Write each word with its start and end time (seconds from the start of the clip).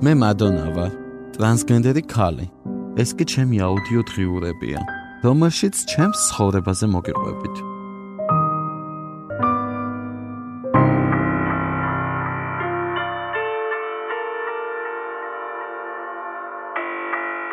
მე 0.00 0.14
მადონა 0.16 0.68
ვარ, 0.72 0.92
ტრანსგენდერი 1.36 2.02
ქალი. 2.08 2.46
ეს 2.96 3.10
კი 3.12 3.24
ჩემი 3.28 3.60
აუდიო 3.60 4.00
დღიურებია, 4.08 4.80
რომელშიც 5.20 5.76
ჩემს 5.92 6.20
ცხოვრებაზე 6.32 6.86
მოგიყვებით. 6.88 7.56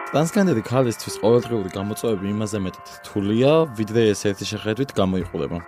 ტრანსგენდერი 0.07 0.63
ქალისთვის 0.71 1.15
ყოველდღიური 1.19 1.69
გამოწვევები 1.75 2.27
იმაზე 2.31 2.57
მეტად 2.63 2.85
რთულია, 2.95 3.51
ვიდრე 3.75 4.01
ეს 4.15 4.23
ერთი 4.23 4.45
შეხედვით 4.55 4.95
გამოიყურება. 4.95 5.59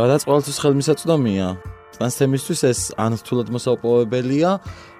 რაც 0.00 0.22
ყოველთვის 0.24 0.56
ხელმისაწვდომია, 0.56 1.46
ტრანსემისთვის 1.92 2.60
ეს 2.72 2.80
ან 2.96 3.12
რთულად 3.20 3.52
მოსაპოვებელია, 3.52 4.50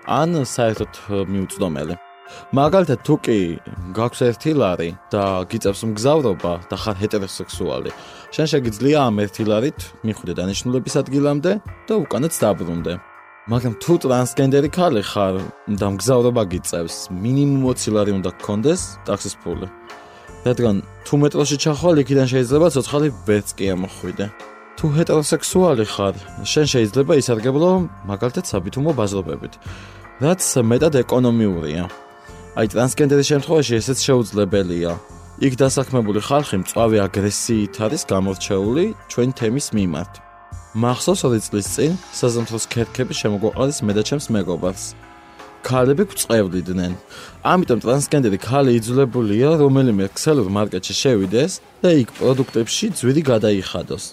ან 0.06 0.42
საერთოდ 0.46 0.92
მიუწვდომელი. 1.28 1.94
მაგალითად, 2.52 2.98
თუ 3.06 3.14
კი 3.24 3.38
გაქვს 3.96 4.20
ერთი 4.28 4.52
ლარი 4.56 4.90
და 5.12 5.44
გიწევს 5.50 5.82
მგზავრობა 5.90 6.52
და 6.70 6.76
ხარ 6.80 6.96
ჰეტეროსექსუალი, 7.02 7.90
შენ 8.34 8.46
შეგიძლია 8.52 8.98
ამ 9.08 9.16
ერთი 9.24 9.44
ლარით 9.50 9.80
მიხვიდე 10.06 10.32
დანიშნულების 10.40 10.94
ადგილამდე 11.02 11.52
და 11.88 11.94
უკანაც 12.02 12.34
დაბრუნდე. 12.40 12.94
მაგრამ 13.50 13.74
თუ 13.82 13.92
ტრანსგენდერი 14.02 14.70
ხალი 14.70 15.02
ხარ 15.02 15.34
და 15.74 15.86
მგზავრობა 15.92 16.42
გიწევს, 16.52 16.96
მინიმუმ 17.10 17.62
20 17.74 17.90
ლარი 17.90 18.12
უნდა 18.18 18.30
გქონდეს 18.38 18.80
ტაქსის 19.06 19.34
ფული. 19.42 19.66
რადგან 20.46 20.76
თუ 21.06 21.14
მეტროში 21.22 21.56
ჩახვალ, 21.58 21.96
იქიდან 22.02 22.26
შეიძლება 22.32 22.66
ცოცხალი 22.74 23.08
ვერც 23.26 23.48
კი 23.58 23.64
ამოხვიდე. 23.74 24.26
თუ 24.78 24.84
ჰეტეროსექსუალი 24.96 25.84
ხარ, 25.94 26.14
შენ 26.42 26.66
შეიძლება 26.72 27.12
ისარგებლო 27.22 27.70
მაგალითად 28.10 28.44
საბითუმო 28.50 28.90
ბაზრობებით, 28.98 29.54
რაც 30.22 30.42
მეტად 30.70 30.94
ეკონომიურია. 31.02 31.84
აი 32.54 32.66
ტრანსგენდერის 32.70 33.30
შემთხვევაში 33.32 33.72
ესეც 33.80 33.98
შეუძლებელია. 34.06 34.92
იქ 35.42 35.54
დასაქმებული 35.58 36.20
ხალხი 36.22 36.56
მწვავე 36.62 36.98
აგრესიით 37.06 37.74
არის 37.84 38.02
გამორჩეული 38.12 38.84
ჩვენ 39.10 39.30
თემის 39.38 39.66
მიმართ. 39.74 40.12
მახსოვს 40.78 41.22
ორი 41.26 41.40
წლის 41.46 41.66
წინ 41.74 41.92
საზამთროს 42.20 42.64
ქერქები 42.70 43.14
შემოგვაყალეს 43.18 43.78
მე 43.82 43.92
და 43.98 44.02
ჩემს 44.08 44.26
მეგობარს. 44.30 44.84
ქალები 45.66 46.04
გვწევლიდნენ. 46.10 46.92
ამიტომ 47.42 47.78
ტრანსგენდერი 47.82 48.38
ქალი 48.46 48.70
იძულებულია 48.78 49.50
რომელიმე 49.58 50.06
ქსელურ 50.14 50.48
მარკეტში 50.56 50.94
შევიდეს 51.02 51.52
და 51.82 51.88
იქ 52.02 52.08
პროდუქტებში 52.18 52.86
ძვირი 52.98 53.22
გადაიხადოს. 53.32 54.04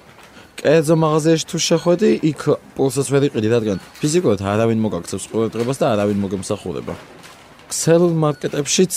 კერძო 0.59 0.95
მაღაზიაში 0.99 1.45
თუ 1.47 1.57
შეხვედი, 1.63 2.09
იქ 2.29 2.41
პულსს 2.75 3.07
ვერ 3.13 3.31
იყიდი, 3.31 3.47
რადგან 3.55 3.77
ფიზიკურად 4.03 4.43
არავინ 4.43 4.79
მოგაქცევს 4.83 5.25
ყურადღებას 5.31 5.77
და 5.79 5.85
არავინ 5.95 6.19
მოგემსახურება. 6.19 6.93
ქსელულ 7.71 8.13
მარკეტებშიც 8.23 8.93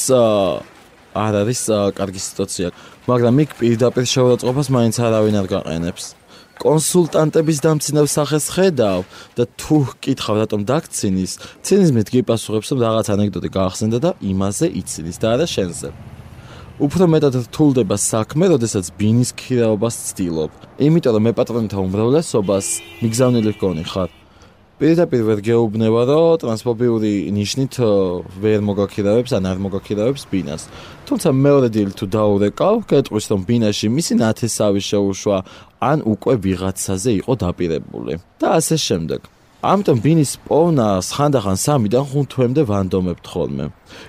არ 1.15 1.35
არის 1.43 1.63
კარგი 1.95 2.21
სიტუაცია, 2.27 2.69
მაგრამ 3.07 3.35
იქ 3.47 3.51
პირდაპირ 3.63 4.05
შეურაცხყოფას 4.11 4.69
მაინც 4.75 4.97
არავინ 5.07 5.35
არ 5.39 5.47
გაყენებს. 5.55 6.05
კონსულტანტების 6.63 7.59
დამცინავ 7.63 8.07
სახეს 8.11 8.47
ხედავ 8.55 9.01
და 9.39 9.45
თუ 9.59 9.77
კითხავ 10.03 10.37
რატომ 10.43 10.61
დაგცინის, 10.67 11.33
ცინიზმით 11.63 12.09
გიპასუხებს 12.15 12.69
რომ 12.75 12.79
რაღაც 12.87 13.07
ანეკდოტი 13.15 13.49
გაახსენდა 13.55 13.99
და 14.03 14.11
იმაზე 14.19 14.67
იცინის 14.83 15.17
და 15.23 15.27
არა 15.35 15.47
შენზე. 15.47 15.89
უფრო 16.83 17.07
მეტად 17.07 17.35
რთულდება 17.47 17.95
საქმე, 17.95 18.49
როდესაც 18.51 18.89
ბინის 18.99 19.31
ქირაობას 19.39 19.95
ცდილობ. 20.09 20.51
იმიტომ 20.83 21.15
რომ 21.15 21.23
მე 21.29 21.33
პატრონთა 21.39 21.79
უმრავლესობას 21.79 22.67
მიგზავნილი 23.03 23.53
გქონი 23.55 23.85
ხარ. 23.87 24.11
პირდაპირ 24.83 25.23
ვერ 25.29 25.39
გეუბნება, 25.47 26.03
რომ 26.11 26.41
ტრანსფობიური 26.43 27.31
ნიშნით 27.39 27.75
ვერ 28.43 28.59
მოგაქირავებს 28.67 29.31
ან 29.39 29.45
არ 29.47 29.59
მოგაქირავებს 29.63 30.23
ბინას. 30.27 30.63
თუმცა 31.07 31.29
მეორე 31.31 31.69
დილ 31.71 31.91
თუ 31.95 32.05
დაურეკავ, 32.19 32.75
კეთვის 32.91 33.25
რომ 33.31 33.41
ბინაში 33.47 33.87
მისი 33.87 34.15
ნათესავი 34.19 34.83
შეუშვა, 34.83 35.39
ან 35.87 35.99
უკვე 36.03 36.35
ვიღაცაზე 36.43 37.11
იყო 37.23 37.33
დაპირებული. 37.47 38.13
და 38.43 38.47
ასე 38.59 38.75
შემდეგ. 38.75 39.21
ამიტომ 39.63 39.99
ბინის 40.03 40.33
პოვნა 40.51 40.87
ხანდახან 41.15 41.57
3-დან 41.63 42.05
5 42.11 42.27
თვემდე 42.27 42.63
ვანდომებთ 42.67 43.25
ხოლმე. 43.31 43.65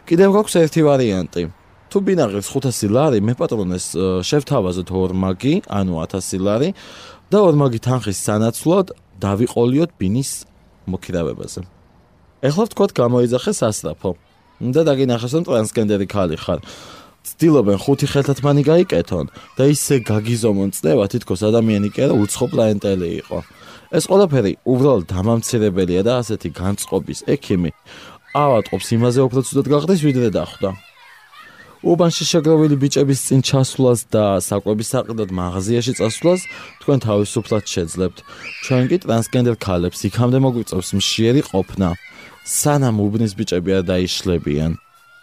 კიდევ 0.09 0.29
გვაქვს 0.33 0.55
ერთი 0.57 0.81
ვარიანტი. 0.89 1.43
თუ 1.93 2.01
ბინაღებს 2.01 2.49
500 2.49 2.89
ლარი, 2.89 3.19
მე 3.21 3.33
პატრონეს 3.37 3.85
შევთავაზოთ 4.25 4.89
ორმაგი, 4.97 5.53
ანუ 5.69 5.93
1000 6.01 6.41
ლარი 6.41 6.69
და 7.29 7.37
ორმაგი 7.45 7.79
თანხის 7.85 8.17
სანაცვლოდ 8.17 8.97
დავიყოლიოთ 9.21 9.91
ბინის 10.01 10.31
მოქირავებაზე. 10.89 11.61
ეხლა 12.49 12.63
ვთქვათ, 12.65 12.91
გამოიძახეს 12.97 13.59
ასრაფო. 13.69 14.11
და 14.73 14.81
დაგინახეს, 14.89 15.33
რომ 15.37 15.43
ტრანსგენდერი 15.45 16.07
ხალი 16.09 16.37
ხარ. 16.39 16.59
ცდილობენ 17.29 17.77
ხუთი 17.83 18.07
ხელთათმანი 18.09 18.61
გაიკეთონ 18.63 19.25
და 19.57 19.63
ისე 19.69 19.95
გაგიზომონ 20.07 20.69
წნევა, 20.75 21.05
თითქოს 21.13 21.41
ადამიანი 21.45 21.89
კი 21.93 21.99
არა, 22.09 22.15
უცხო 22.23 22.45
პლანეტელი 22.51 23.09
იყო. 23.21 23.37
ეს 23.97 24.03
ყველაფერი 24.09 24.51
უბრალოდ 24.65 25.05
დამამცირებელია 25.13 26.01
და 26.07 26.13
ასეთი 26.21 26.49
განწყობის 26.57 27.19
ექიმი 27.33 27.71
ავატყობს 28.33 28.87
იმაზე 28.97 29.19
უფრო 29.27 29.39
ცუდად 29.45 29.67
გახდეს, 29.73 29.99
ვიდრე 30.07 30.29
დახვდა. 30.33 30.92
უბანში 31.83 32.23
შეგროვილი 32.23 32.75
ბიჭების 32.79 33.19
წინ 33.27 33.41
ჩასვლას 33.43 33.99
და 34.07 34.39
საკვების 34.39 34.87
საყიდად 34.93 35.29
მაღაზიაში 35.35 35.93
წასვლას 35.99 36.41
თქვენ 36.79 36.99
თავისუფლად 37.03 37.63
შეძლებთ. 37.67 38.17
ჩვენ 38.63 38.83
კი 38.87 38.97
ტრანსგენდერ 39.03 39.55
ქალებს 39.59 39.99
იქამდე 40.07 40.39
მოგვიწევს 40.47 40.89
მშიერი 40.95 41.41
ყოფნა. 41.51 41.89
სანამ 42.47 43.03
უბნის 43.03 43.35
ბიჭები 43.35 43.71
არ 43.77 43.83
დაიშლებიან. 43.91 44.71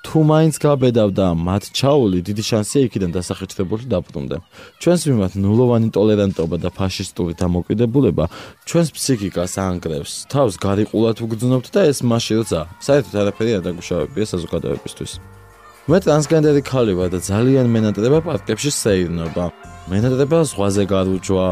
თუ 0.04 0.18
მაინც 0.24 0.54
გაბედავდა 0.64 1.26
მათ 1.48 1.64
ჩაული, 1.76 2.18
დიდი 2.28 2.42
შანსია 2.44 2.80
იქიდან 2.88 3.10
დასახეთრებული 3.16 3.84
დაბრუნდე. 3.92 4.36
ჩვენს 4.80 5.02
მიმართ 5.08 5.32
ნულოვანი 5.44 5.88
ტოლერანტობა 5.96 6.56
და 6.60 6.68
ფაშისტური 6.76 7.36
დამოკიდებულება 7.40 8.24
ჩვენს 8.68 8.88
ფსიქიკას 8.96 9.52
ანგრევს. 9.60 10.12
თავს 10.32 10.54
გარიყულად 10.60 11.16
ვგრძნობთ 11.24 11.66
და 11.72 11.80
ეს 11.88 11.98
მაშინ 12.00 12.36
როცა 12.40 12.60
საერთოდ 12.84 13.14
არაფერი 13.20 13.50
არ 13.56 13.62
დაგუშავებია 13.68 14.24
საზოგადოებისთვის. 14.32 15.39
მე 15.88 15.98
ტრანსგენდერი 16.04 16.62
ხალი 16.68 16.92
ვარ 16.98 17.08
და 17.14 17.18
ძალიან 17.24 17.66
მენატრება 17.72 18.18
პარკებში 18.20 18.70
სეირნობა. 18.70 19.44
მენატრება 19.88 20.38
ზღვაზე 20.50 20.84
გარუჯვა. 20.92 21.46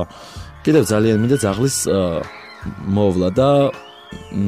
კიდევ 0.64 0.84
ძალიან 0.92 1.16
მინდა 1.22 1.36
ძაღლის 1.44 1.76
მოვლა 2.92 3.28
და 3.32 3.50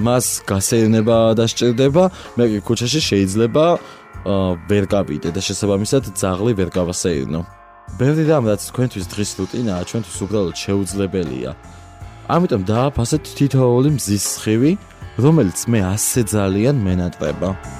მას 0.04 0.26
გასეირნება 0.50 1.16
დასჭირდება. 1.40 2.04
მე 2.36 2.44
კი 2.50 2.58
ქუჩაში 2.60 3.00
შეიძლება 3.08 3.64
ვერ 4.68 4.84
გავიდე 4.84 5.28
და 5.32 5.40
შესაბამისად 5.40 6.12
ძაღლი 6.12 6.52
ვერ 6.60 6.68
გავასეირნო. 6.76 7.40
ბევრი 7.96 8.22
რამ 8.28 8.44
რაც 8.52 8.60
თქვენთვის 8.68 9.06
დღის 9.10 9.30
რუტინაა, 9.40 9.82
ჩვენთვის 9.88 10.18
უბრალოდ 10.24 10.56
შეუძლებელია. 10.60 11.50
ამიტომ 12.28 12.62
დააფასეთ 12.68 13.22
თითოეული 13.38 13.90
მზის 13.96 14.24
სხივი, 14.36 14.72
რომელიც 15.24 15.58
მე 15.72 15.80
ასე 15.94 16.20
ძალიან 16.28 16.76
მენატრება. 16.86 17.79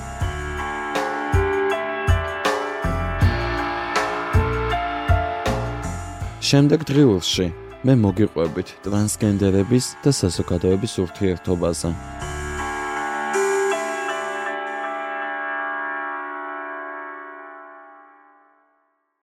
შემდეგ 6.50 6.82
დღიურში 6.88 7.44
მე 7.86 7.94
მოგიყვებით 8.02 8.70
ტრანსგენდერების 8.82 9.86
და 10.02 10.10
საზოგადოების 10.18 10.94
ურთიერთობაზე. 11.04 11.90